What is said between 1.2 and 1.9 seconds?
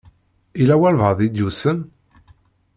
i d-yusan?